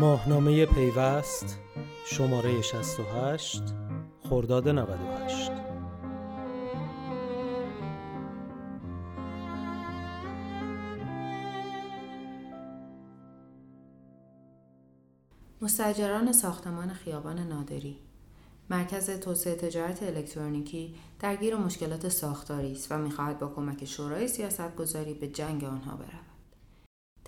[0.00, 1.58] ماهنامه پیوست
[2.06, 3.62] شماره 68
[4.28, 5.50] خرداد 98
[15.62, 17.98] مستجران ساختمان خیابان نادری.
[18.70, 25.28] مرکز توسعه تجارت الکترونیکی درگیر مشکلات ساختاری است و می‌خواهد با کمک شورای سیاستگذاری به
[25.28, 26.29] جنگ آنها برود.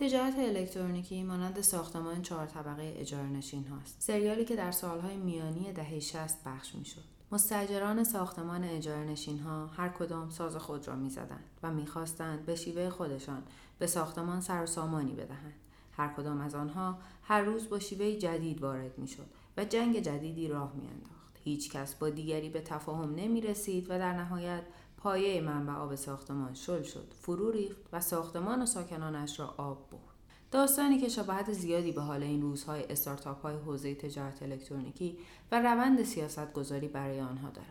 [0.02, 3.97] تجارت الکترونیکی مانند ساختمان چهار طبقه اجاره نشین هاست.
[3.98, 7.05] سریالی که در سالهای میانی دهه 60 پخش می‌شد.
[7.33, 12.91] مستجران ساختمان اجاره نشین ها هر کدام ساز خود را می‌زدند و می‌خواستند به شیوه
[12.91, 13.43] خودشان
[13.79, 15.55] به ساختمان سر و سامانی بدهند.
[15.93, 19.27] هر کدام از آنها هر روز با شیوه جدید وارد می‌شد
[19.57, 21.38] و جنگ جدیدی راه میانداخت.
[21.45, 24.62] هیچ کس با دیگری به تفاهم نمی رسید و در نهایت
[25.02, 30.13] پایه منبع آب ساختمان شل شد فرو ریخت و ساختمان و ساکنانش را آب برد
[30.51, 35.18] داستانی که شباهت زیادی به حال این روزهای استارتاپ های حوزه تجارت الکترونیکی
[35.52, 37.66] و روند سیاست گذاری برای آنها دارد.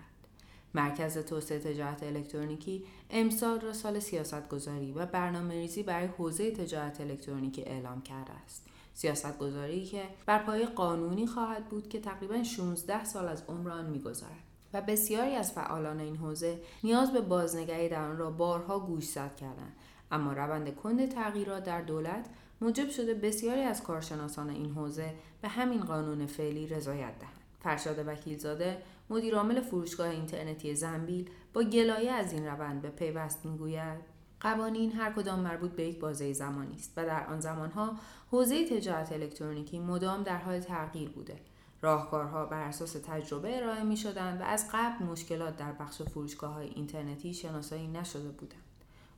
[0.73, 7.01] مرکز توسعه تجارت الکترونیکی امسال را سال سیاست گذاری و برنامه ریزی برای حوزه تجارت
[7.01, 8.65] الکترونیکی اعلام کرده است.
[8.93, 13.85] سیاست گذاری که بر پای قانونی خواهد بود که تقریبا 16 سال از عمر آن
[13.85, 14.50] میگذرد.
[14.73, 19.73] و بسیاری از فعالان این حوزه نیاز به بازنگری در آن را بارها گوشزد کردند.
[20.11, 22.25] اما روند کند تغییرات در دولت
[22.61, 27.41] موجب شده بسیاری از کارشناسان این حوزه به همین قانون فعلی رضایت دهند.
[27.63, 28.77] فرشاد وکیلزاده
[29.09, 33.97] مدیرعامل فروشگاه اینترنتی زنبیل با گلایه از این روند به پیوست می‌گوید
[34.39, 37.95] قوانین هر کدام مربوط به یک بازه زمانی است و در آن زمانها
[38.31, 41.35] حوزه تجارت الکترونیکی مدام در حال تغییر بوده.
[41.81, 46.67] راهکارها بر اساس تجربه ارائه می شدند و از قبل مشکلات در بخش فروشگاه های
[46.67, 48.61] اینترنتی شناسایی نشده بودند.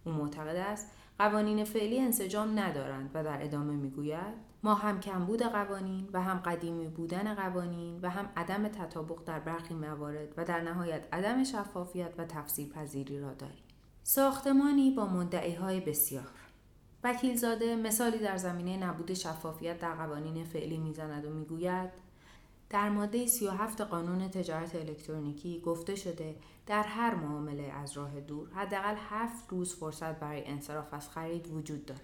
[0.03, 6.09] او معتقد است قوانین فعلی انسجام ندارند و در ادامه می‌گوید ما هم کمبود قوانین
[6.14, 11.07] و هم قدیمی بودن قوانین و هم عدم تطابق در برخی موارد و در نهایت
[11.13, 13.63] عدم شفافیت و تفسیر پذیری را داریم.
[14.03, 16.31] ساختمانی با مدعی های بسیار
[17.03, 21.90] وکیلزاده مثالی در زمینه نبود شفافیت در قوانین فعلی می‌زند و می‌گوید
[22.73, 26.35] در ماده 37 قانون تجارت الکترونیکی گفته شده
[26.67, 31.85] در هر معامله از راه دور حداقل هفت روز فرصت برای انصراف از خرید وجود
[31.85, 32.01] دارد.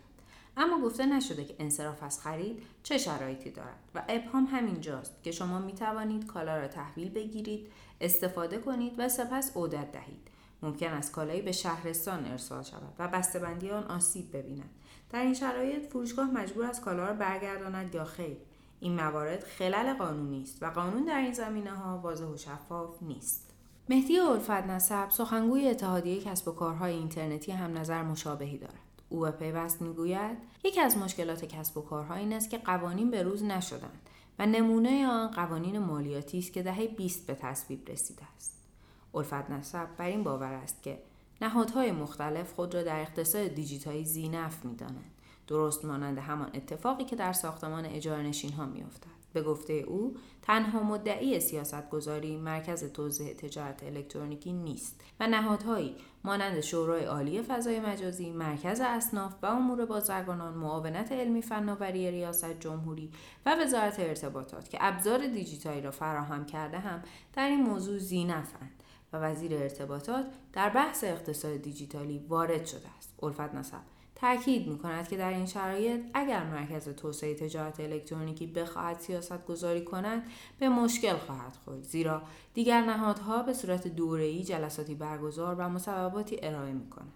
[0.58, 5.32] اما گفته نشده که انصراف از خرید چه شرایطی دارد و ابهام همین جاست که
[5.32, 7.68] شما می توانید کالا را تحویل بگیرید
[8.02, 10.28] استفاده کنید و سپس عودت دهید.
[10.62, 14.70] ممکن است کالایی به شهرستان ارسال شود و بسته‌بندی آن آسیب ببیند.
[15.10, 18.38] در این شرایط فروشگاه مجبور است کالا را برگرداند یا خیر.
[18.80, 23.50] این موارد خلل قانونی است و قانون در این زمینه ها واضح و شفاف نیست.
[23.90, 28.74] مهدی الفت نسب سخنگوی اتحادیه کسب و کارهای اینترنتی هم نظر مشابهی دارد.
[29.10, 33.24] او به پیوست می‌گوید یکی از مشکلات کسب و کارها این است که قوانین به
[33.24, 38.58] روز نشدند و نمونه آن قوانین مالیاتی است که دهه 20 به تصویب رسیده است.
[39.16, 41.00] الفت نسب بر این باور است که
[41.42, 45.12] نهادهای مختلف خود را در اقتصاد دیجیتالی زینف می‌دانند
[45.50, 50.84] درست مانند همان اتفاقی که در ساختمان اجاره نشین ها میافتد به گفته او تنها
[50.84, 58.32] مدعی سیاست گذاری مرکز توزیع تجارت الکترونیکی نیست و نهادهایی مانند شورای عالی فضای مجازی،
[58.32, 63.12] مرکز اصناف و امور بازرگانان، معاونت علمی فناوری ریاست جمهوری
[63.46, 67.02] و وزارت ارتباطات که ابزار دیجیتالی را فراهم کرده هم
[67.34, 68.84] در این موضوع زینفند
[69.14, 73.14] و وزیر ارتباطات در بحث اقتصاد دیجیتالی وارد شده است.
[73.24, 79.00] الفت نسب تاکید می کند که در این شرایط اگر مرکز توسعه تجارت الکترونیکی بخواهد
[79.00, 80.24] سیاست گذاری کند
[80.60, 82.22] به مشکل خواهد خورد زیرا
[82.54, 87.14] دیگر نهادها به صورت دوره‌ای جلساتی برگزار و مصوباتی ارائه می کنند.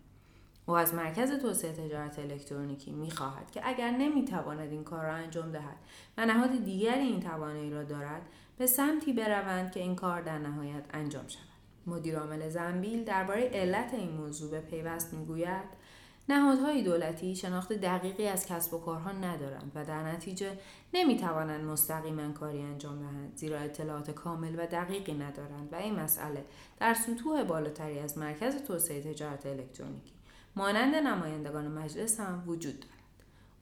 [0.65, 5.13] او از مرکز توسعه تجارت الکترونیکی می خواهد که اگر نمی تواند این کار را
[5.13, 5.77] انجام دهد
[6.17, 8.21] و نهاد دیگری این توانایی را دارد
[8.57, 11.43] به سمتی بروند که این کار در نهایت انجام شود.
[11.87, 15.83] مدیر عامل زنبیل درباره علت این موضوع به پیوست می‌گوید
[16.29, 20.57] نهادهای دولتی شناخت دقیقی از کسب و کارها ندارند و در نتیجه
[20.93, 26.45] نمی توانند مستقیما کاری انجام دهند زیرا اطلاعات کامل و دقیقی ندارند و این مسئله
[26.79, 30.13] در سطوح بالاتری از مرکز توسعه تجارت الکترونیکی.
[30.55, 32.93] مانند نمایندگان مجلس هم وجود دارد.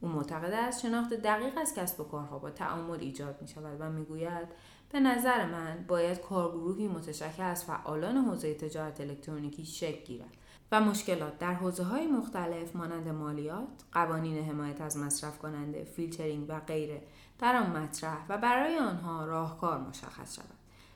[0.00, 3.90] او معتقد است شناخت دقیق از کسب و کارها با تعامل ایجاد می شود و
[3.90, 4.48] می‌گوید
[4.92, 10.36] به نظر من باید کارگروهی متشکل از فعالان حوزه تجارت الکترونیکی شکل گیرد.
[10.72, 11.38] و مشکلات.
[11.38, 17.02] در حوزه های مختلف مانند مالیات، قوانین حمایت از مصرف کننده، فیلترینگ و غیره
[17.38, 20.46] در آن مطرح و برای آنها راهکار مشخص شود.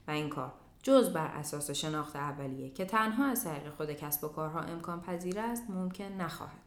[0.09, 0.53] و این کار
[0.83, 5.41] جز بر اساس شناخت اولیه که تنها از طریق خود کسب و کارها امکان پذیر
[5.41, 6.67] است ممکن نخواهد.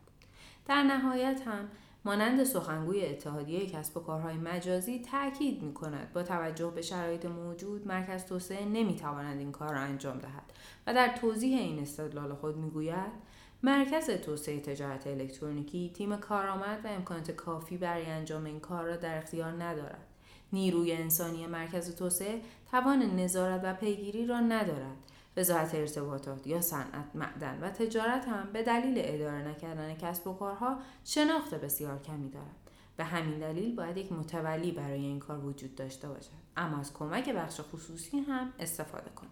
[0.65, 1.67] در نهایت هم
[2.05, 7.87] مانند سخنگوی اتحادیه کسب و کارهای مجازی تاکید می کند با توجه به شرایط موجود
[7.87, 10.53] مرکز توسعه نمی تواند این کار را انجام دهد
[10.87, 13.29] و در توضیح این استدلال خود می گوید
[13.63, 19.17] مرکز توسعه تجارت الکترونیکی تیم کارآمد و امکانات کافی برای انجام این کار را در
[19.17, 20.07] اختیار ندارد.
[20.53, 22.41] نیروی انسانی مرکز توسعه
[22.71, 24.97] توان نظارت و پیگیری را ندارد.
[25.39, 30.79] وزارت ارتباطات یا صنعت معدن و تجارت هم به دلیل اداره نکردن کسب و کارها
[31.03, 32.55] شناخت بسیار کمی دارد.
[32.97, 36.29] به همین دلیل باید یک متولی برای این کار وجود داشته باشد.
[36.57, 39.31] اما از کمک بخش خصوصی هم استفاده کنند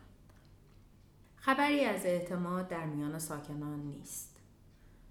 [1.36, 4.38] خبری از اعتماد در میان ساکنان نیست.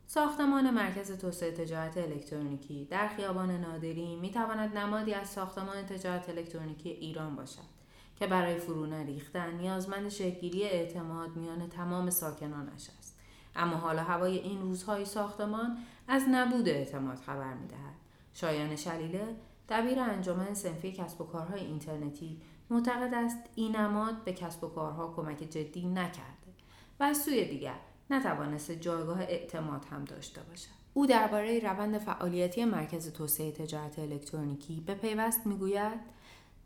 [0.07, 6.89] ساختمان مرکز توسعه تجارت الکترونیکی در خیابان نادری می تواند نمادی از ساختمان تجارت الکترونیکی
[6.89, 7.76] ایران باشد.
[8.19, 13.19] که برای فرو نریختن نیازمند شکلگیری اعتماد میان تمام ساکنانش است.
[13.57, 15.79] اما حالا هوای این روزهای ساختمان
[16.09, 17.95] از نبود اعتماد خبر می‌دهد.
[18.35, 19.37] شایان شلیله
[19.69, 22.41] دبیر انجمن سنفی کسب و کارهای اینترنتی
[22.71, 26.53] معتقد است این نماد به کسب و کارها کمک جدی نکرده
[27.01, 27.77] و از سوی دیگر
[28.11, 30.77] نتوانسته جایگاه اعتماد هم داشته باشد.
[30.95, 36.16] او درباره روند فعالیتی مرکز توسعه تجارت الکترونیکی به پیوست می‌گوید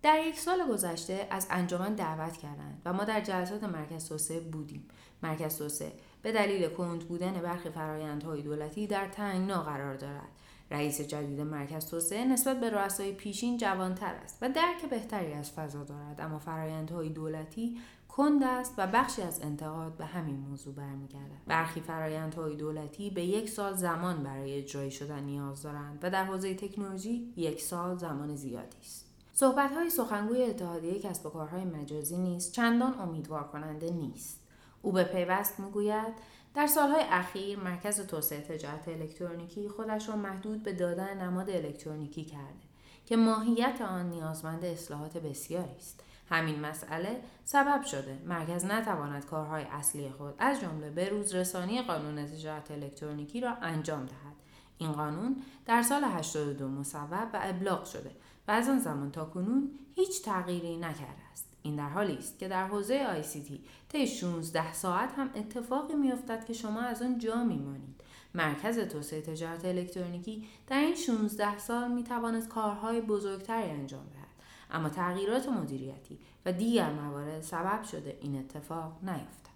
[0.02, 4.88] در یک سال گذشته از انجمن دعوت کردند و ما در جلسات مرکز توسعه بودیم.
[5.22, 5.92] مرکز توسعه
[6.22, 10.28] به دلیل کند بودن برخی فرایندهای دولتی در تنگنا قرار دارد.
[10.70, 15.84] رئیس جدید مرکز توسعه نسبت به رؤسای پیشین جوانتر است و درک بهتری از فضا
[15.84, 21.44] دارد اما فرایندهای دولتی کند است و بخشی از انتقاد به همین موضوع برمیگردد.
[21.46, 26.54] برخی فرایندهای دولتی به یک سال زمان برای اجرایی شدن نیاز دارند و در حوزه
[26.54, 29.09] تکنولوژی یک سال زمان زیادی است.
[29.32, 34.40] صحبت های سخنگوی اتحادیه کسب و کارهای مجازی نیز چندان امیدوار کننده نیست.
[34.82, 36.14] او به پیوست می‌گوید
[36.54, 42.70] در سالهای اخیر مرکز توسعه تجارت الکترونیکی خودش را محدود به دادن نماد الکترونیکی کرده
[43.06, 46.04] که ماهیت آن نیازمند اصلاحات بسیاری است.
[46.30, 52.26] همین مسئله سبب شده مرکز نتواند کارهای اصلی خود از جمله به روز رسانی قانون
[52.26, 54.36] تجارت الکترونیکی را انجام دهد.
[54.78, 55.36] این قانون
[55.66, 58.10] در سال 82 مصوب و ابلاغ شده
[58.50, 61.48] و از آن زمان تا کنون هیچ تغییری نکرده است.
[61.62, 65.94] این در حالی است که در حوزه آی سی تی طی 16 ساعت هم اتفاقی
[65.94, 68.00] میافتد که شما از آن جا میمانید.
[68.34, 74.44] مرکز توسعه تجارت الکترونیکی در این 16 سال می توانست کارهای بزرگتری انجام دهد.
[74.70, 79.50] اما تغییرات مدیریتی و دیگر موارد سبب شده این اتفاق نیفتد.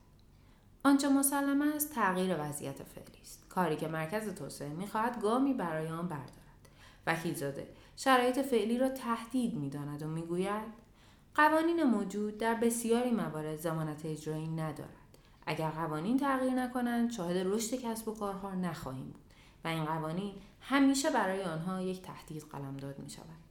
[0.84, 3.44] آنچه مسلم است تغییر وضعیت فعلی است.
[3.48, 6.44] کاری که مرکز توسعه می‌خواهد گامی برای آن بردارد.
[7.06, 10.84] وکیلزاده شرایط فعلی را تهدید می‌داند و می‌گوید
[11.34, 18.08] قوانین موجود در بسیاری موارد زمانت اجرایی ندارد اگر قوانین تغییر نکنند شاهد رشد کسب
[18.08, 19.24] و کارها نخواهیم بود
[19.64, 23.44] و این قوانین همیشه برای آنها یک تهدید قلمداد می شود.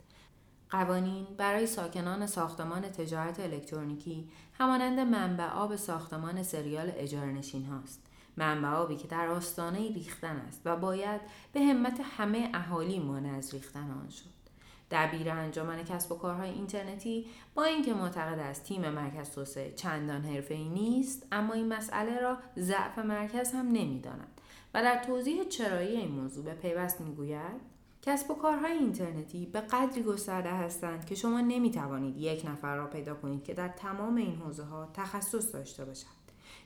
[0.70, 8.02] قوانین برای ساکنان ساختمان تجارت الکترونیکی همانند منبع آب ساختمان سریال اجاره نشین هاست.
[8.38, 11.22] منبع آبی که در آستانه ریختن است و باید
[11.54, 14.44] به همت همه اهالی مانع از ریختن آن شد.
[14.92, 17.26] دبیر انجمن کسب و کارهای اینترنتی
[17.56, 23.00] با اینکه معتقد است تیم مرکز توسعه چندان ای نیست اما این مسئله را ضعف
[23.00, 24.42] مرکز هم نمی‌داند
[24.74, 30.04] و در توضیح چرایی این موضوع به پیوست می‌گوید کسب و کارهای اینترنتی به قدری
[30.04, 34.36] گسترده هستند که شما نمی توانید یک نفر را پیدا کنید که در تمام این
[34.36, 36.23] حوزه ها تخصص داشته باشد.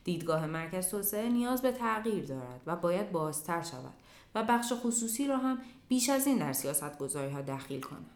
[0.08, 3.94] دیدگاه مرکز توسعه نیاز به تغییر دارد و باید بازتر شود
[4.36, 8.10] و بخش خصوصی را هم بیش از این در سیاست گذاری ها دخیل کند.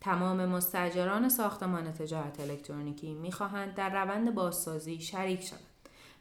[0.00, 5.60] تمام مستجران ساختمان تجارت الکترونیکی می‌خواهند در روند بازسازی شریک شوند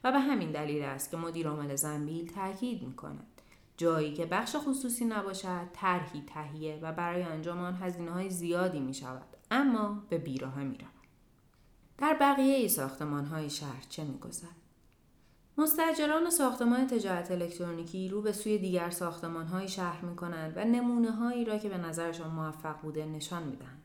[0.03, 3.41] و به همین دلیل است که مدیر عامل زنبیل تاکید می‌کند
[3.77, 8.93] جایی که بخش خصوصی نباشد طرحی تهیه و برای انجام آن هزینه های زیادی می
[8.93, 10.91] شود اما به بیراه می رود.
[11.97, 14.19] در بقیه ساختمان های شهر چه می
[15.59, 21.11] مستجران ساختمان تجارت الکترونیکی رو به سوی دیگر ساختمان های شهر می کنند و نمونه
[21.11, 23.81] هایی را که به نظرشان موفق بوده نشان می دهند.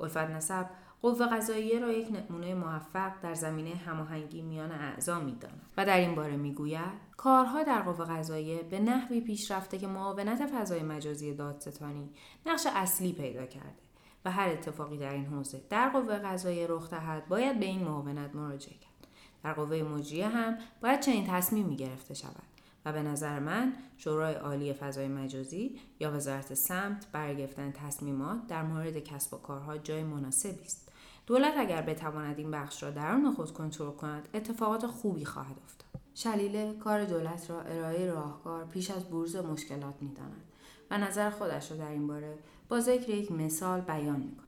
[0.00, 0.66] الفت نسب
[1.02, 6.14] قوه قضاییه را یک نمونه موفق در زمینه هماهنگی میان اعضا می‌داند و در این
[6.14, 12.10] باره می‌گوید کارها در قوه قضاییه به نحوی پیش رفته که معاونت فضای مجازی دادستانی
[12.46, 13.82] نقش اصلی پیدا کرده
[14.24, 18.34] و هر اتفاقی در این حوزه در قوه قضاییه رخ دهد باید به این معاونت
[18.34, 18.87] مراجعه کرد
[19.44, 22.42] در قوه مجریه هم باید چنین تصمیمی گرفته شود
[22.84, 28.62] و به نظر من شورای عالی فضای مجازی یا وزارت سمت برای گرفتن تصمیمات در
[28.62, 30.92] مورد کسب و کارها جای مناسبی است.
[31.26, 36.02] دولت اگر بتواند این بخش را درون خود کنترل کند اتفاقات خوبی خواهد افتاد.
[36.14, 40.44] شلیله کار دولت را ارائه راهکار پیش از بروز مشکلات می‌داند
[40.90, 44.47] و نظر خودش را در این باره با ذکر یک مثال بیان می‌کند.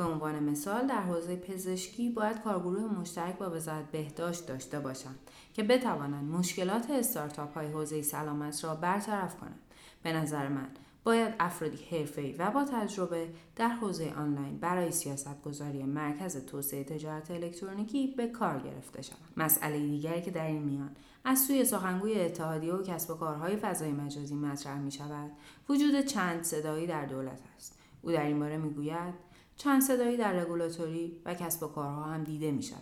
[0.00, 5.18] به عنوان مثال در حوزه پزشکی باید کارگروه مشترک با وزارت بهداشت داشته باشند
[5.54, 9.60] که بتوانند مشکلات استارتاپ های حوزه سلامت را برطرف کنند.
[10.02, 10.68] به نظر من
[11.04, 18.06] باید افرادی حرفه‌ای و با تجربه در حوزه آنلاین برای سیاستگذاری مرکز توسعه تجارت الکترونیکی
[18.06, 20.90] به کار گرفته شود مسئله دیگری که در این میان
[21.24, 25.30] از سوی سخنگوی اتحادیه و کسب و کارهای فضای مجازی مطرح می شود
[25.68, 27.78] وجود چند صدایی در دولت است.
[28.02, 29.29] او در این باره می‌گوید
[29.60, 32.80] چند صدایی در رگولاتوری و کسب و کارها هم دیده می شود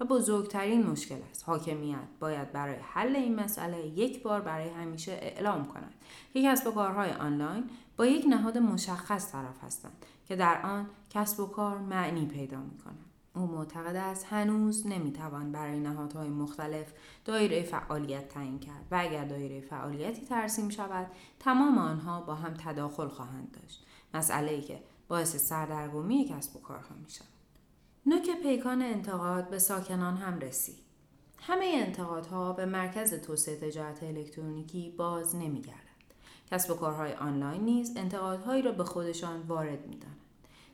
[0.00, 1.44] و بزرگترین مشکل است.
[1.46, 5.94] حاکمیت باید برای حل این مسئله یک بار برای همیشه اعلام کند.
[6.32, 7.64] که کسب و کارهای آنلاین
[7.96, 12.78] با یک نهاد مشخص طرف هستند که در آن کسب و کار معنی پیدا می
[12.78, 13.04] کنند.
[13.34, 16.86] او معتقد است هنوز نمی‌توان برای نهادهای مختلف
[17.24, 21.06] دایره فعالیت تعیین کرد و اگر دایره فعالیتی ترسیم شود
[21.38, 23.86] تمام آنها با هم تداخل خواهند داشت.
[24.14, 27.28] مسئله ای که باعث سردرگمی کسب و کارها می شود.
[28.06, 30.78] نوک پیکان انتقاد به ساکنان هم رسید.
[31.38, 35.86] همه انتقادها به مرکز توسعه تجارت الکترونیکی باز نمیگردد.
[36.50, 40.20] کسب و کارهای آنلاین نیز انتقادهایی را به خودشان وارد می‌دانند.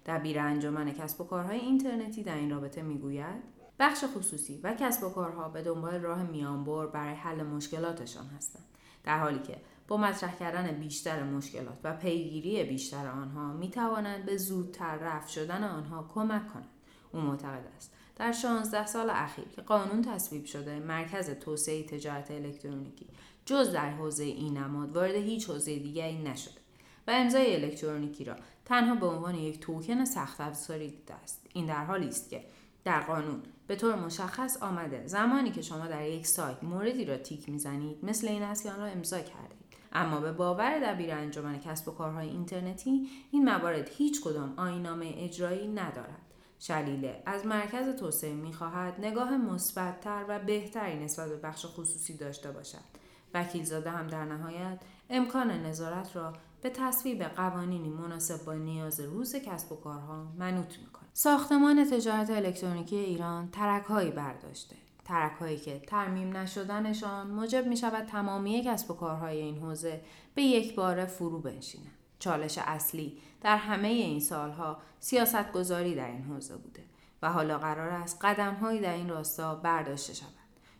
[0.06, 3.42] دبیر انجمن کسب و کارهای اینترنتی در این رابطه می‌گوید
[3.78, 8.64] بخش خصوصی و کسب و کارها به دنبال راه میانبر برای حل مشکلاتشان هستند
[9.04, 9.56] در حالی که
[9.96, 16.10] مطرح کردن بیشتر مشکلات و پیگیری بیشتر آنها می توانند به زودتر رفع شدن آنها
[16.14, 16.68] کمک کنند.
[17.12, 17.92] او معتقد است.
[18.16, 23.06] در 16 سال اخیر که قانون تصویب شده مرکز توسعه تجارت الکترونیکی
[23.46, 26.60] جز در حوزه این نماد وارد هیچ حوزه دیگری نشده
[27.06, 31.46] و امضای الکترونیکی را تنها به عنوان یک توکن سخت افزاری دیده است.
[31.52, 32.44] این در حالی است که
[32.84, 37.48] در قانون به طور مشخص آمده زمانی که شما در یک سایت موردی را تیک
[37.48, 39.61] می‌زنید مثل این است که آن را امضا کردید
[39.92, 45.68] اما به باور دبیر انجمن کسب و کارهای اینترنتی این موارد هیچ کدام آینامه اجرایی
[45.68, 46.22] ندارد
[46.58, 53.02] شلیله از مرکز توسعه می‌خواهد نگاه مثبتتر و بهتری نسبت به بخش خصوصی داشته باشد.
[53.34, 54.80] وکیلزاده هم در نهایت
[55.10, 56.32] امکان نظارت را
[56.62, 61.08] به تصویب قوانینی مناسب با نیاز روز کسب و کارها منوط می‌کند.
[61.12, 64.76] ساختمان تجارت الکترونیکی ایران ترکهایی برداشته.
[65.12, 70.00] ترکهایی که ترمیم نشدنشان موجب می شود تمامی کسب و کارهای این حوزه
[70.34, 76.22] به یک بار فرو بنشینند چالش اصلی در همه این سالها سیاست گذاری در این
[76.22, 76.82] حوزه بوده
[77.22, 80.28] و حالا قرار است قدمهایی در این راستا برداشته شود.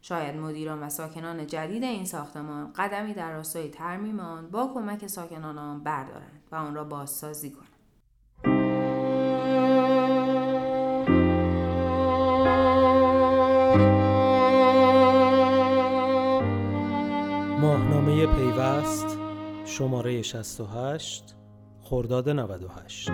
[0.02, 5.58] شاید مدیران و ساکنان جدید این ساختمان قدمی در راستای ترمیم آن با کمک ساکنان
[5.58, 7.71] آن بردارند و آن را بازسازی کنند.
[18.26, 19.18] پیوست
[19.64, 21.34] شماره 68
[21.80, 23.10] خرداد 98